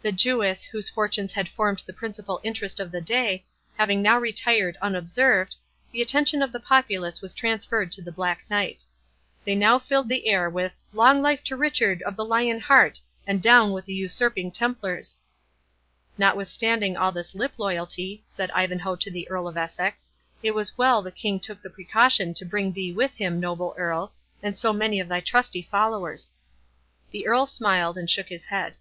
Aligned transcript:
The 0.00 0.12
Jewess, 0.12 0.64
whose 0.64 0.88
fortunes 0.88 1.32
had 1.34 1.46
formed 1.46 1.82
the 1.84 1.92
principal 1.92 2.40
interest 2.42 2.80
of 2.80 2.90
the 2.90 3.02
day, 3.02 3.44
having 3.76 4.00
now 4.00 4.18
retired 4.18 4.78
unobserved, 4.80 5.56
the 5.92 6.00
attention 6.00 6.40
of 6.40 6.52
the 6.52 6.58
populace 6.58 7.20
was 7.20 7.34
transferred 7.34 7.92
to 7.92 8.00
the 8.00 8.10
Black 8.10 8.46
Knight. 8.48 8.84
They 9.44 9.54
now 9.54 9.78
filled 9.78 10.08
the 10.08 10.26
air 10.26 10.48
with 10.48 10.74
"Long 10.94 11.20
life 11.20 11.44
to 11.44 11.54
Richard 11.54 12.02
with 12.06 12.16
the 12.16 12.24
Lion's 12.24 12.62
Heart, 12.62 13.02
and 13.26 13.42
down 13.42 13.72
with 13.74 13.84
the 13.84 13.92
usurping 13.92 14.52
Templars!" 14.52 15.20
"Notwithstanding 16.16 16.96
all 16.96 17.12
this 17.12 17.34
lip 17.34 17.58
loyalty," 17.58 18.24
said 18.26 18.50
Ivanhoe 18.52 18.96
to 18.96 19.10
the 19.10 19.28
Earl 19.28 19.46
of 19.48 19.58
Essex, 19.58 20.08
"it 20.42 20.52
was 20.54 20.78
well 20.78 21.02
the 21.02 21.12
King 21.12 21.38
took 21.38 21.60
the 21.60 21.68
precaution 21.68 22.32
to 22.32 22.46
bring 22.46 22.72
thee 22.72 22.90
with 22.94 23.16
him, 23.16 23.38
noble 23.38 23.74
Earl, 23.76 24.14
and 24.42 24.56
so 24.56 24.72
many 24.72 24.98
of 24.98 25.08
thy 25.08 25.20
trusty 25.20 25.60
followers." 25.60 26.32
The 27.10 27.26
Earl 27.26 27.44
smiled 27.44 27.98
and 27.98 28.08
shook 28.10 28.28
his 28.30 28.46
head. 28.46 28.78